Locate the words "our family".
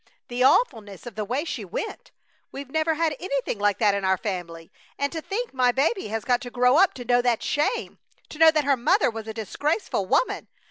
4.03-4.71